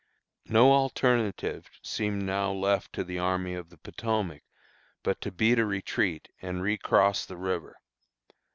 No 0.47 0.73
alternative 0.73 1.69
seemed 1.83 2.23
now 2.23 2.51
left 2.51 2.91
to 2.93 3.03
the 3.03 3.19
Army 3.19 3.53
of 3.53 3.69
the 3.69 3.77
Potomac 3.77 4.41
but 5.03 5.21
to 5.21 5.31
beat 5.31 5.59
a 5.59 5.65
retreat 5.67 6.27
and 6.41 6.63
recross 6.63 7.23
the 7.23 7.37
river. 7.37 7.79